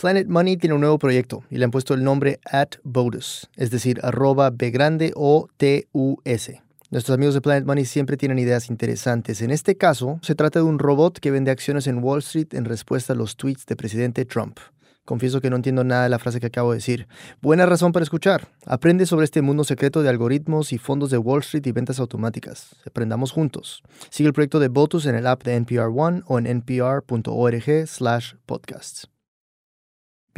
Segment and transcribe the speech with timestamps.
[0.00, 3.72] Planet Money tiene un nuevo proyecto y le han puesto el nombre at Botus, es
[3.72, 6.62] decir, arroba B grande o T-U-S.
[6.90, 9.42] Nuestros amigos de Planet Money siempre tienen ideas interesantes.
[9.42, 12.64] En este caso, se trata de un robot que vende acciones en Wall Street en
[12.64, 14.60] respuesta a los tweets del presidente Trump.
[15.04, 17.08] Confieso que no entiendo nada de la frase que acabo de decir.
[17.42, 18.46] Buena razón para escuchar.
[18.66, 22.76] Aprende sobre este mundo secreto de algoritmos y fondos de Wall Street y ventas automáticas.
[22.86, 23.82] Aprendamos juntos.
[24.10, 28.34] Sigue el proyecto de Botus en el app de NPR One o en npr.org slash
[28.46, 29.08] podcasts.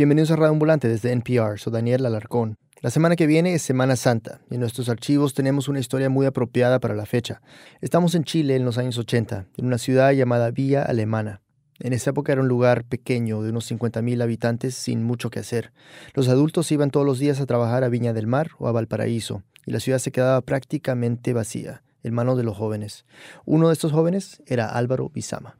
[0.00, 1.58] Bienvenidos a Radio Ambulante desde NPR.
[1.58, 2.56] Soy Daniel Alarcón.
[2.80, 6.24] La semana que viene es Semana Santa y en nuestros archivos tenemos una historia muy
[6.24, 7.42] apropiada para la fecha.
[7.82, 11.42] Estamos en Chile en los años 80, en una ciudad llamada Villa Alemana.
[11.80, 15.70] En esa época era un lugar pequeño de unos 50.000 habitantes sin mucho que hacer.
[16.14, 19.42] Los adultos iban todos los días a trabajar a Viña del Mar o a Valparaíso
[19.66, 23.04] y la ciudad se quedaba prácticamente vacía en manos de los jóvenes.
[23.44, 25.58] Uno de estos jóvenes era Álvaro Bizama.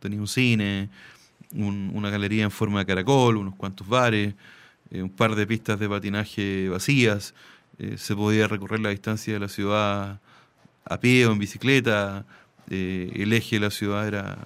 [0.00, 0.90] Tenía un cine,
[1.54, 4.34] una galería en forma de caracol, unos cuantos bares,
[4.90, 7.34] eh, un par de pistas de patinaje vacías,
[7.78, 10.20] eh, se podía recorrer la distancia de la ciudad
[10.84, 12.24] a pie o en bicicleta,
[12.70, 14.38] eh, el eje de la ciudad era,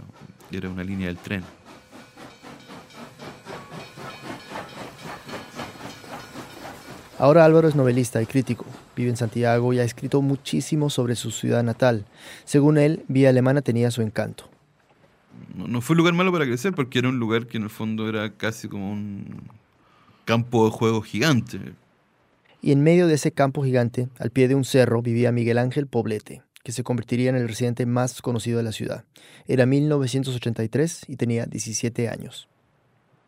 [0.50, 1.44] era una línea del tren.
[7.18, 8.66] Ahora Álvaro es novelista y crítico.
[8.96, 12.04] Vive en Santiago y ha escrito muchísimo sobre su ciudad natal.
[12.44, 14.50] Según él, Vía Alemana tenía su encanto.
[15.54, 18.08] No, fue un lugar malo para crecer porque era un lugar que en el fondo
[18.08, 19.42] era casi como un
[20.24, 21.60] campo de juego gigante.
[22.60, 25.86] Y en medio de ese campo gigante, al pie de un cerro, vivía Miguel Ángel
[25.86, 29.04] Poblete, que se convertiría en el residente más conocido de la ciudad.
[29.48, 32.48] Era 1983 y tenía 17 años.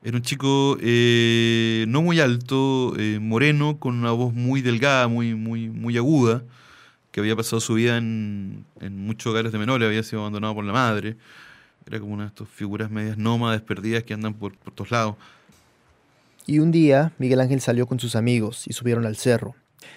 [0.05, 5.35] Era un chico eh, no muy alto, eh, moreno, con una voz muy delgada, muy,
[5.35, 6.45] muy, muy aguda,
[7.11, 10.75] que había pasado su vida en, muchos hogares de menores, había sido abandonado por la
[10.75, 11.17] madre.
[11.87, 15.17] Era como una de estas figuras medias nómadas, perdidas, que andan por, por todos lados.
[16.47, 19.55] Y un día Miguel Ángel salió con sus amigos y subieron al cerro.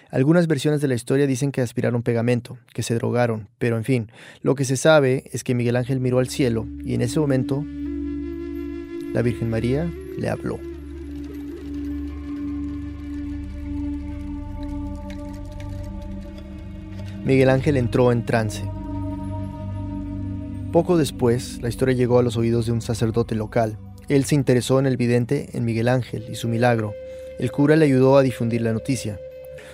[0.09, 4.11] Algunas versiones de la historia dicen que aspiraron pegamento, que se drogaron, pero en fin,
[4.41, 7.63] lo que se sabe es que Miguel Ángel miró al cielo y en ese momento
[9.13, 10.59] la Virgen María le habló.
[17.25, 18.63] Miguel Ángel entró en trance.
[20.77, 23.79] Poco después, la historia llegó a los oídos de un sacerdote local,
[24.09, 26.93] él se interesó en el vidente, en Miguel Ángel y su milagro.
[27.39, 29.19] El cura le ayudó a difundir la noticia.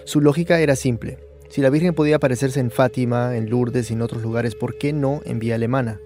[0.05, 1.17] Su lógica era simple.
[1.49, 4.93] Si la Virgen podía aparecerse en Fátima, en Lourdes y en otros lugares, ¿por qué
[4.93, 5.99] no en Vía Alemana?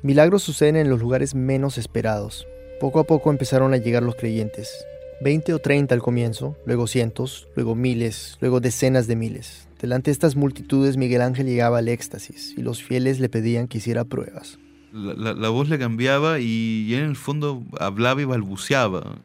[0.00, 2.46] Milagros suceden en los lugares menos esperados.
[2.80, 4.72] Poco a poco empezaron a llegar los creyentes.
[5.20, 9.68] Veinte o treinta al comienzo, luego cientos, luego miles, luego decenas de miles.
[9.82, 13.78] Delante de estas multitudes Miguel Ángel llegaba al éxtasis y los fieles le pedían que
[13.78, 14.58] hiciera pruebas
[14.92, 19.16] la, voz le cambiaba y, en el fondo hablaba y balbuceaba.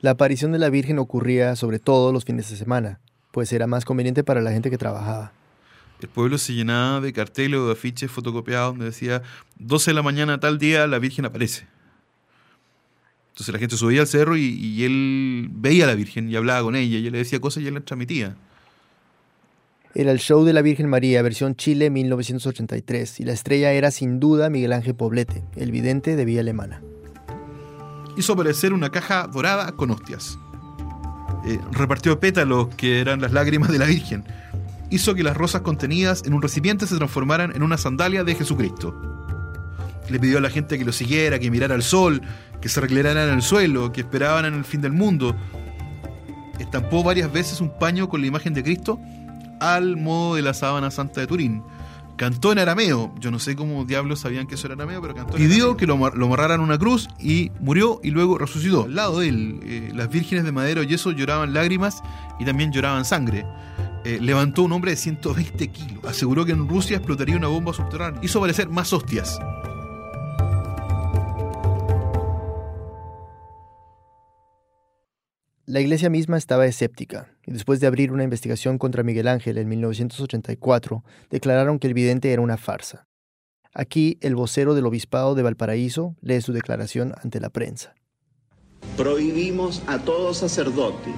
[0.00, 3.00] La aparición de la Virgen ocurría sobre todo los fines de semana,
[3.32, 5.32] pues era más conveniente para la gente que trabajaba.
[6.00, 9.22] El pueblo se llenaba de carteles o de afiches fotocopiados donde decía
[9.58, 11.66] 12 de la mañana tal día la Virgen aparece.
[13.30, 16.62] Entonces la gente subía al cerro y, y él veía a la Virgen y hablaba
[16.62, 18.36] con ella y él le decía cosas y él las transmitía.
[19.96, 24.18] Era el show de la Virgen María, versión Chile 1983, y la estrella era sin
[24.18, 26.82] duda Miguel Ángel Poblete, el vidente de Vía Alemana.
[28.16, 30.36] Hizo aparecer una caja dorada con hostias.
[31.46, 34.24] Eh, repartió pétalos que eran las lágrimas de la Virgen.
[34.90, 39.00] Hizo que las rosas contenidas en un recipiente se transformaran en una sandalia de Jesucristo.
[40.10, 42.20] Le pidió a la gente que lo siguiera, que mirara al sol,
[42.60, 45.36] que se reclinaran en el suelo, que esperaban en el fin del mundo.
[46.58, 48.98] Estampó varias veces un paño con la imagen de Cristo
[49.72, 51.62] al modo de la sábana santa de Turín.
[52.16, 55.34] Cantó en arameo, yo no sé cómo diablos sabían que eso era arameo, pero cantó.
[55.34, 58.84] Pidió que lo, lo amarraran una cruz y murió y luego resucitó.
[58.84, 62.02] Al lado de él, eh, las vírgenes de madero y eso lloraban lágrimas
[62.38, 63.44] y también lloraban sangre.
[64.04, 66.04] Eh, levantó un hombre de 120 kilos.
[66.04, 68.20] Aseguró que en Rusia explotaría una bomba subterránea.
[68.22, 69.40] Hizo aparecer más hostias.
[75.74, 79.68] La iglesia misma estaba escéptica, y después de abrir una investigación contra Miguel Ángel en
[79.68, 83.08] 1984, declararon que el vidente era una farsa.
[83.72, 87.96] Aquí, el vocero del obispado de Valparaíso lee su declaración ante la prensa.
[88.96, 91.10] Prohibimos a todo sacerdote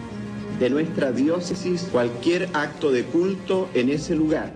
[0.59, 4.55] de nuestra diócesis cualquier acto de culto en ese lugar.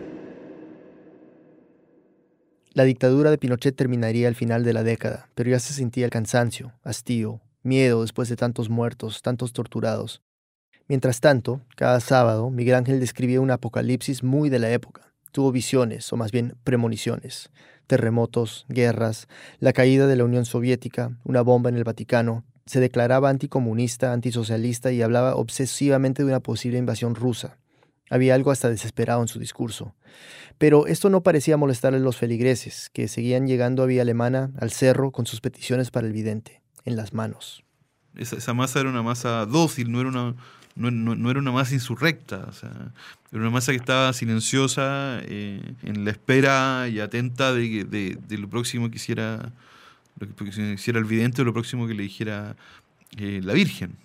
[2.73, 6.11] La dictadura de Pinochet terminaría al final de la década, pero ya se sentía el
[6.11, 10.23] cansancio, hastío, miedo después de tantos muertos, tantos torturados.
[10.89, 15.13] Mientras tanto, cada sábado, Miguel Ángel describía un apocalipsis muy de la época.
[15.31, 17.51] Tuvo visiones, o más bien premoniciones,
[17.87, 19.29] terremotos, guerras,
[19.61, 22.45] la caída de la Unión Soviética, una bomba en el Vaticano.
[22.67, 27.59] Se declaraba anticomunista, antisocialista y hablaba obsesivamente de una posible invasión rusa.
[28.11, 29.95] Había algo hasta desesperado en su discurso.
[30.59, 34.73] Pero esto no parecía molestar a los feligreses, que seguían llegando a Vía Alemana, al
[34.73, 37.63] cerro, con sus peticiones para el vidente, en las manos.
[38.17, 40.35] Esa, masa era una masa dócil, no era una,
[40.75, 42.93] no, era una masa insurrecta, o sea,
[43.31, 48.91] era una masa que estaba silenciosa, eh, en la espera y atenta de, lo próximo
[48.91, 49.53] que hiciera,
[50.19, 52.57] lo que hiciera el vidente o lo próximo que le dijera
[53.17, 53.97] eh, la Virgen.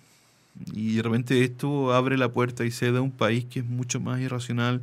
[0.72, 4.00] Y de repente esto abre la puerta y se da un país que es mucho
[4.00, 4.80] más irracional,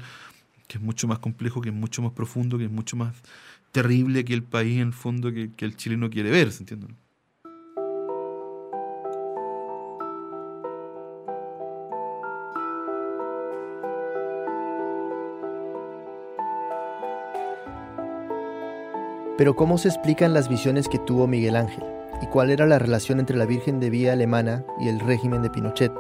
[0.68, 3.16] que es mucho más complejo, que es mucho más profundo, que es mucho más
[3.72, 6.88] terrible que el país en el fondo que, que el chileno quiere ver, ¿se entiende?
[19.44, 21.84] Pero ¿cómo se explican las visiones que tuvo Miguel Ángel?
[22.22, 25.50] ¿Y cuál era la relación entre la Virgen de Vía Alemana y el régimen de
[25.50, 25.92] Pinochet?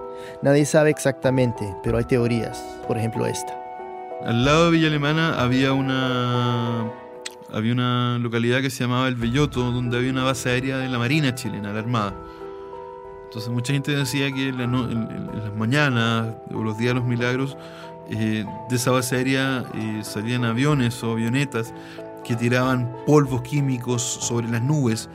[0.41, 2.57] Nadie sabe exactamente, pero hay teorías,
[2.87, 3.53] por ejemplo esta.
[4.23, 6.89] Al lado de Villa Alemana había una,
[7.51, 10.97] había una localidad que se llamaba El Belloto, donde había una base aérea de la
[10.97, 12.15] Marina chilena, la Armada.
[13.25, 17.57] Entonces mucha gente decía que en, las mañanas o los días de los milagros
[18.09, 21.73] eh, de esa base aérea eh, salían aviones o avionetas
[22.23, 25.09] que tiraban polvos químicos sobre las nubes.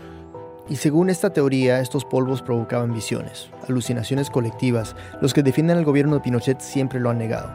[0.69, 4.95] Y según esta teoría, estos polvos provocaban visiones, alucinaciones colectivas.
[5.23, 7.51] Los que defienden al gobierno de Pinochet siempre lo han negado.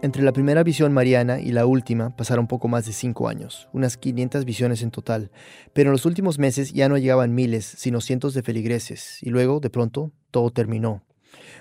[0.00, 3.96] Entre la primera visión mariana y la última pasaron poco más de cinco años, unas
[3.96, 5.30] 500 visiones en total,
[5.72, 9.60] pero en los últimos meses ya no llegaban miles, sino cientos de feligreses, y luego,
[9.60, 11.02] de pronto, todo terminó.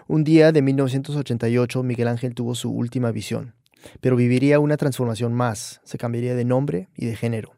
[0.07, 3.53] Un día de 1988, Miguel Ángel tuvo su última visión
[4.01, 7.53] pero viviría una transformación más, se cambiaría de nombre y de género.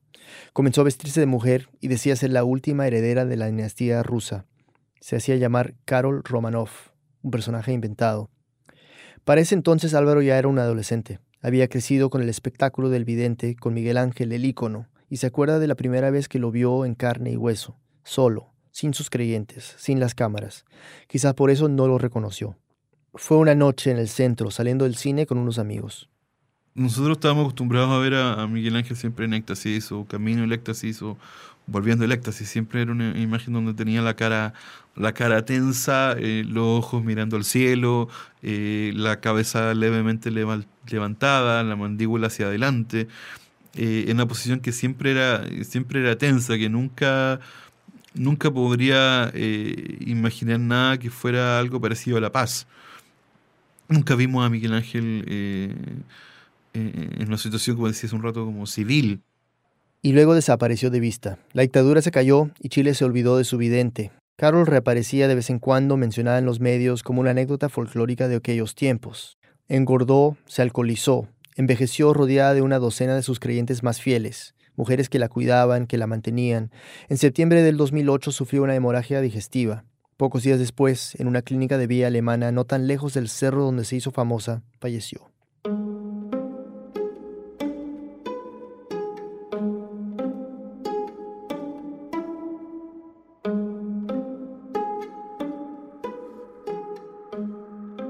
[0.53, 4.45] Comenzó a vestirse de mujer y decía ser la última heredera de la dinastía rusa.
[4.99, 6.69] Se hacía llamar Karol Romanov,
[7.21, 8.29] un personaje inventado.
[9.23, 11.19] Para ese entonces Álvaro ya era un adolescente.
[11.41, 15.59] Había crecido con el espectáculo del vidente, con Miguel Ángel el ícono, y se acuerda
[15.59, 19.75] de la primera vez que lo vio en carne y hueso, solo, sin sus creyentes,
[19.77, 20.65] sin las cámaras.
[21.07, 22.57] Quizás por eso no lo reconoció.
[23.13, 26.09] Fue una noche en el centro, saliendo del cine con unos amigos
[26.75, 31.01] nosotros estábamos acostumbrados a ver a, Miguel Ángel siempre en éxtasis o camino el éxtasis
[31.01, 31.17] o
[31.67, 32.49] volviendo el éxtasis.
[32.49, 34.53] Siempre era una imagen donde tenía la cara,
[34.95, 38.09] la cara tensa, eh, los ojos mirando al cielo,
[38.43, 43.07] eh, la cabeza levemente levantada, la mandíbula hacia adelante,
[43.75, 47.39] eh, en una posición que siempre era, siempre era tensa, que nunca,
[48.13, 49.31] nunca podría
[50.01, 52.67] imaginar nada que fuera algo parecido a la paz.
[53.87, 56.03] Nunca vimos a Miguel Ángel
[56.75, 59.21] en una situación, como decías un rato, como civil.
[60.01, 61.39] Y luego desapareció de vista.
[61.53, 64.11] La dictadura se cayó y Chile se olvidó de su vidente.
[64.37, 68.35] Carol reaparecía de vez en cuando, mencionada en los medios como una anécdota folclórica de
[68.35, 69.37] aquellos tiempos.
[69.69, 75.19] Engordó, se alcoholizó, envejeció rodeada de una docena de sus creyentes más fieles, mujeres que
[75.19, 76.69] la cuidaban, que la mantenían.
[77.07, 79.85] En septiembre del 2008 sufrió una hemorragia digestiva.
[80.17, 83.85] Pocos días después, en una clínica de vía alemana no tan lejos del cerro donde
[83.85, 85.31] se hizo famosa, falleció.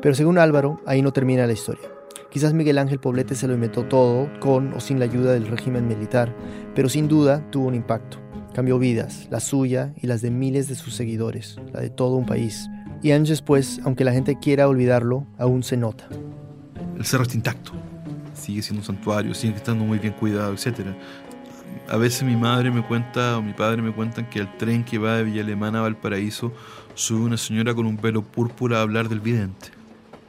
[0.06, 1.90] Pero según Álvaro, ahí no termina la historia.
[2.30, 5.88] Quizás Miguel Ángel Poblete se lo inventó todo, con o sin la ayuda del régimen
[5.88, 6.32] militar,
[6.76, 8.20] pero sin duda tuvo un impacto.
[8.54, 12.28] Cambió vidas, la suya y las de miles de sus seguidores, la de todo un
[12.28, 12.70] país.
[13.02, 16.08] Y años después, aunque la gente quiera olvidarlo, aún se nota.
[16.96, 17.72] El cerro está intacto,
[18.36, 20.82] sigue siendo un santuario, sigue estando muy bien cuidado, etc.
[21.90, 25.00] A veces mi madre me cuenta o mi padre me cuentan que el tren que
[25.00, 26.54] va de Villa Alemana a Valparaíso
[26.94, 29.75] sube una señora con un pelo púrpura a hablar del vidente.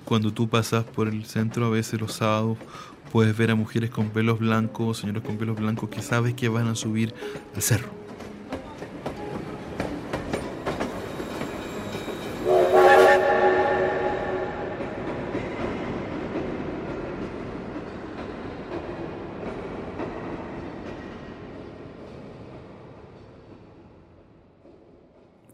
[0.07, 2.59] Cuando tú pasas por el centro, a veces los sábados,
[3.11, 6.69] puedes ver a mujeres con pelos blancos, señores con pelos blancos que sabes que van
[6.69, 7.13] a subir
[7.57, 7.89] al cerro.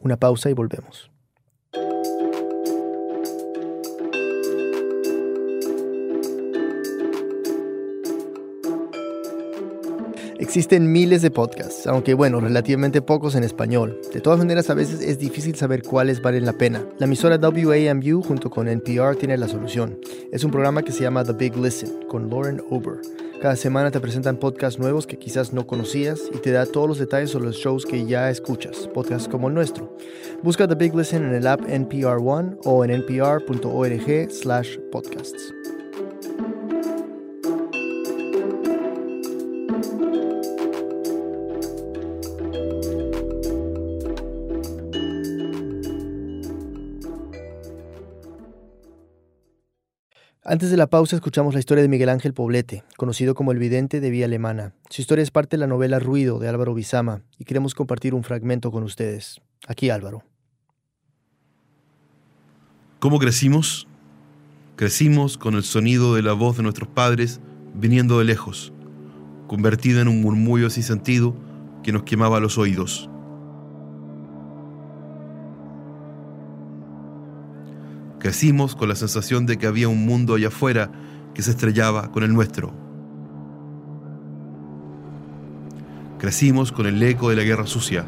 [0.03, 1.11] Una pausa y volvemos.
[10.53, 13.99] Existen miles de podcasts, aunque bueno, relativamente pocos en español.
[14.13, 16.87] De todas maneras, a veces es difícil saber cuáles valen la pena.
[16.99, 19.99] La emisora WAMU junto con NPR tiene la solución.
[20.31, 23.01] Es un programa que se llama The Big Listen con Lauren Ober.
[23.41, 26.99] Cada semana te presentan podcasts nuevos que quizás no conocías y te da todos los
[26.99, 29.97] detalles sobre los shows que ya escuchas, podcasts como el nuestro.
[30.43, 35.55] Busca The Big Listen en el app NPR One o en npr.org/podcasts.
[50.53, 54.01] Antes de la pausa escuchamos la historia de Miguel Ángel Poblete, conocido como el vidente
[54.01, 54.75] de Vía Alemana.
[54.91, 58.23] Su historia es parte de la novela Ruido de Álvaro Bizama y queremos compartir un
[58.23, 59.41] fragmento con ustedes.
[59.67, 60.25] Aquí Álvaro.
[62.99, 63.89] ¿Cómo crecimos?
[64.77, 67.41] Crecimos con el sonido de la voz de nuestros padres
[67.73, 68.75] viniendo de lejos,
[69.47, 71.35] convertida en un murmullo sin sentido
[71.83, 73.09] que nos quemaba los oídos.
[78.23, 80.93] Crecimos con la sensación de que había un mundo allá afuera
[81.35, 82.73] que se estrellaba con el nuestro.
[86.21, 88.05] Crecimos con el eco de la guerra sucia.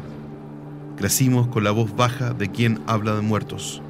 [0.95, 3.81] Crecimos con la voz baja de quien habla de muertos.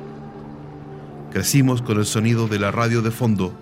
[1.31, 3.53] Crecimos con el sonido de la radio de fondo,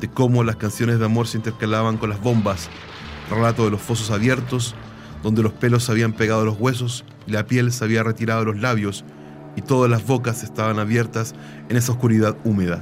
[0.00, 2.68] de cómo las canciones de amor se intercalaban con las bombas,
[3.30, 4.74] relato de los fosos abiertos,
[5.22, 8.40] donde los pelos se habían pegado a los huesos y la piel se había retirado
[8.40, 9.04] de los labios
[9.58, 11.34] y todas las bocas estaban abiertas
[11.68, 12.80] en esa oscuridad húmeda.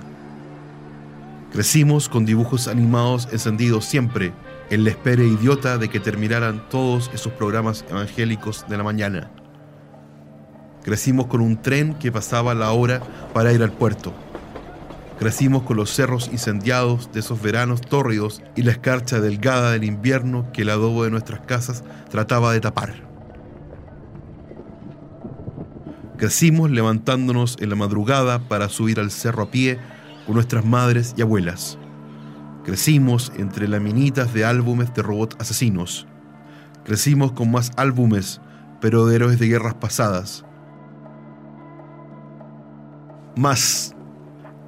[1.50, 4.34] Crecimos con dibujos animados encendidos siempre
[4.68, 9.30] en la espera idiota de que terminaran todos esos programas evangélicos de la mañana.
[10.82, 13.00] Crecimos con un tren que pasaba la hora
[13.32, 14.12] para ir al puerto.
[15.18, 20.52] Crecimos con los cerros incendiados de esos veranos tórridos y la escarcha delgada del invierno
[20.52, 23.05] que el adobo de nuestras casas trataba de tapar.
[26.16, 29.78] Crecimos levantándonos en la madrugada para subir al cerro a pie
[30.24, 31.76] con nuestras madres y abuelas.
[32.64, 36.06] Crecimos entre laminitas de álbumes de robots asesinos.
[36.84, 38.40] Crecimos con más álbumes,
[38.80, 40.46] pero de héroes de guerras pasadas.
[43.36, 43.94] Más,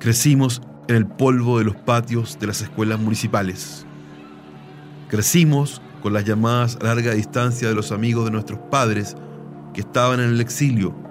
[0.00, 3.86] crecimos en el polvo de los patios de las escuelas municipales.
[5.08, 9.16] Crecimos con las llamadas a larga distancia de los amigos de nuestros padres
[9.72, 11.07] que estaban en el exilio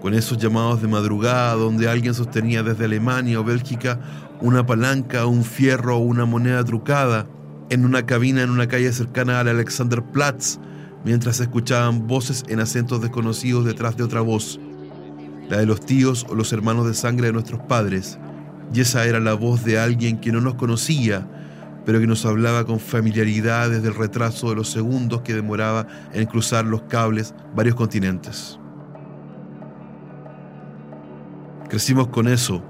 [0.00, 4.00] con esos llamados de madrugada donde alguien sostenía desde Alemania o Bélgica
[4.40, 7.26] una palanca, un fierro o una moneda trucada
[7.68, 10.58] en una cabina en una calle cercana al Alexanderplatz,
[11.04, 14.58] mientras se escuchaban voces en acentos desconocidos detrás de otra voz,
[15.48, 18.18] la de los tíos o los hermanos de sangre de nuestros padres,
[18.72, 21.28] y esa era la voz de alguien que no nos conocía,
[21.86, 26.26] pero que nos hablaba con familiaridad desde el retraso de los segundos que demoraba en
[26.26, 28.59] cruzar los cables varios continentes.
[31.70, 32.64] Crecimos con eso,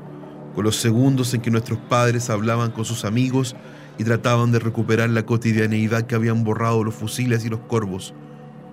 [0.54, 3.56] con los segundos en que nuestros padres hablaban con sus amigos
[3.96, 8.12] y trataban de recuperar la cotidianeidad que habían borrado los fusiles y los corvos,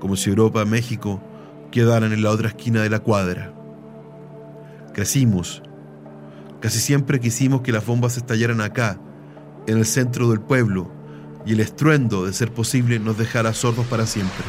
[0.01, 1.21] como si Europa México
[1.71, 3.53] quedaran en la otra esquina de la cuadra.
[4.93, 5.63] Crecimos.
[6.59, 8.99] Casi siempre quisimos que las bombas estallaran acá,
[9.65, 10.91] en el centro del pueblo,
[11.45, 14.43] y el estruendo, de ser posible, nos dejara sordos para siempre.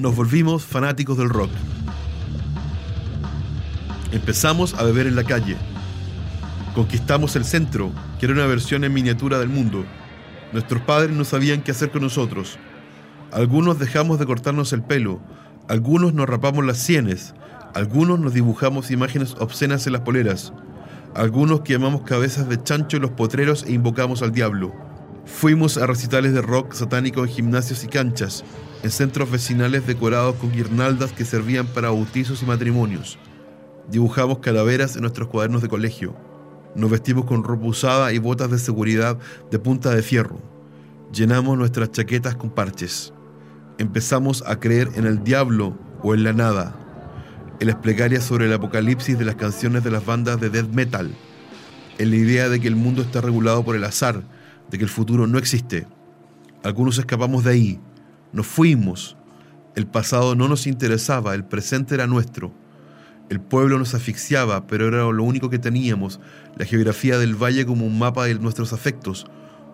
[0.00, 1.50] Nos volvimos fanáticos del rock.
[4.12, 5.56] Empezamos a beber en la calle.
[6.74, 9.84] Conquistamos el centro, que era una versión en miniatura del mundo.
[10.52, 12.58] Nuestros padres no sabían qué hacer con nosotros.
[13.30, 15.20] Algunos dejamos de cortarnos el pelo,
[15.68, 17.34] algunos nos rapamos las sienes,
[17.74, 20.52] algunos nos dibujamos imágenes obscenas en las poleras,
[21.14, 24.74] algunos quemamos cabezas de chancho en los potreros e invocamos al diablo.
[25.26, 28.42] Fuimos a recitales de rock satánico en gimnasios y canchas,
[28.82, 33.18] en centros vecinales decorados con guirnaldas que servían para bautizos y matrimonios.
[33.90, 36.16] Dibujamos calaveras en nuestros cuadernos de colegio.
[36.74, 39.18] Nos vestimos con ropa usada y botas de seguridad
[39.50, 40.40] de punta de fierro.
[41.12, 43.12] Llenamos nuestras chaquetas con parches.
[43.78, 46.76] Empezamos a creer en el diablo o en la nada.
[47.58, 51.10] En las plegarias sobre el apocalipsis de las canciones de las bandas de death metal.
[51.98, 54.22] En la idea de que el mundo está regulado por el azar,
[54.70, 55.86] de que el futuro no existe.
[56.62, 57.80] Algunos escapamos de ahí,
[58.32, 59.16] nos fuimos.
[59.74, 62.52] El pasado no nos interesaba, el presente era nuestro.
[63.28, 66.18] El pueblo nos asfixiaba, pero era lo único que teníamos,
[66.56, 69.26] la geografía del valle como un mapa de nuestros afectos,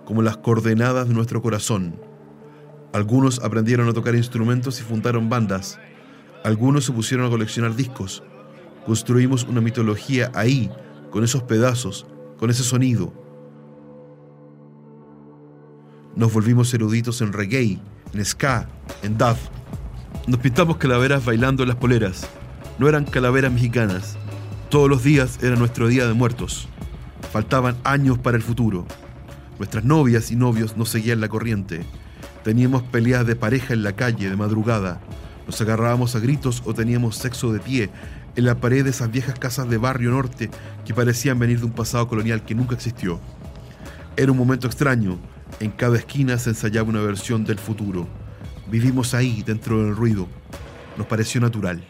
[0.04, 1.98] como las coordenadas de nuestro corazón.
[2.92, 5.78] Algunos aprendieron a tocar instrumentos y fundaron bandas.
[6.44, 8.22] Algunos se pusieron a coleccionar discos.
[8.84, 10.70] Construimos una mitología ahí,
[11.10, 12.06] con esos pedazos,
[12.38, 13.12] con ese sonido.
[16.14, 17.80] Nos volvimos eruditos en reggae,
[18.12, 18.68] en ska,
[19.02, 19.36] en dub.
[20.26, 22.26] Nos pintamos calaveras bailando en las poleras.
[22.78, 24.16] No eran calaveras mexicanas.
[24.68, 26.68] Todos los días era nuestro día de muertos.
[27.32, 28.86] Faltaban años para el futuro.
[29.58, 31.84] Nuestras novias y novios nos seguían la corriente.
[32.44, 35.00] Teníamos peleas de pareja en la calle de madrugada.
[35.46, 37.90] Nos agarrábamos a gritos o teníamos sexo de pie
[38.36, 40.50] en la pared de esas viejas casas de barrio norte
[40.84, 43.18] que parecían venir de un pasado colonial que nunca existió.
[44.16, 45.18] Era un momento extraño.
[45.60, 48.06] En cada esquina se ensayaba una versión del futuro.
[48.68, 50.26] Vivimos ahí, dentro del ruido.
[50.96, 51.82] Nos pareció natural.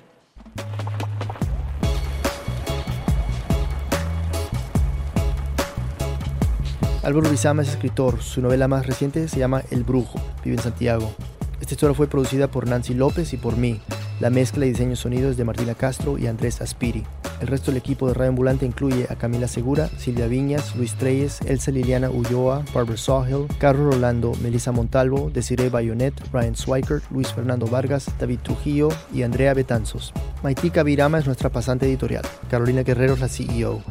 [7.03, 8.21] Álvaro Rizama es escritor.
[8.21, 10.21] Su novela más reciente se llama El Brujo.
[10.45, 11.15] Vive en Santiago.
[11.61, 13.81] Esta historia fue producida por Nancy López y por mí.
[14.19, 17.05] La mezcla y diseño sonidos de Martina Castro y Andrés Aspiri.
[17.41, 21.41] El resto del equipo de Radio Ambulante incluye a Camila Segura, Silvia Viñas, Luis Treyes,
[21.43, 27.67] Elsa Liliana Ulloa, Barbara Sawhill, Carlos Rolando, Melissa Montalvo, Desiree Bayonet, Ryan Swikert, Luis Fernando
[27.67, 30.13] Vargas, David Trujillo y Andrea Betanzos.
[30.43, 32.25] Maitika Virama es nuestra pasante editorial.
[32.51, 33.83] Carolina Guerrero es la CEO.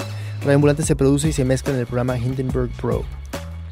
[0.42, 3.04] Radio Ambulante se produce y se mezcla en el programa Hindenburg Pro.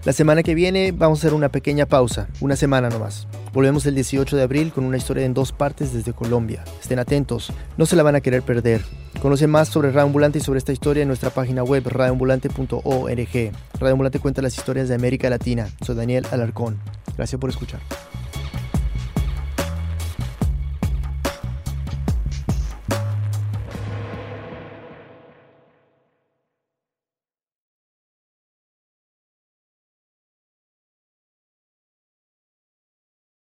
[0.06, 3.26] La semana que viene vamos a hacer una pequeña pausa, una semana nomás.
[3.54, 6.66] Volvemos el 18 de abril con una historia en dos partes desde Colombia.
[6.82, 8.82] Estén atentos, no se la van a querer perder.
[9.22, 13.52] Conoce más sobre Radio Ambulante y sobre esta historia en nuestra página web radioambulante.org.
[13.80, 15.70] Radio Ambulante cuenta las historias de América Latina.
[15.86, 16.80] Soy Daniel Alarcón.
[17.16, 17.80] Gracias por escuchar.